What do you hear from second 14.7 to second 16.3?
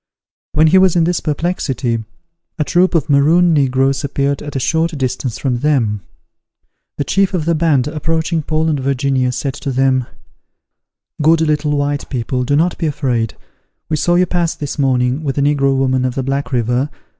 morning, with a negro woman of the